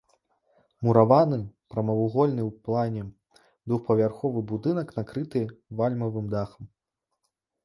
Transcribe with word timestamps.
Мураваны, 0.87 1.37
прамавугольны 1.73 2.43
ў 2.49 2.51
плане 2.69 3.03
двухпавярховы 3.67 4.39
будынак 4.53 4.87
накрыты 4.99 5.45
вальмавым 5.83 6.25
дахам. 6.35 6.65